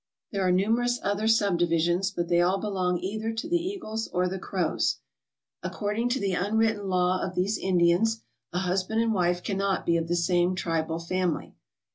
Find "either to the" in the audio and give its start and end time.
2.97-3.61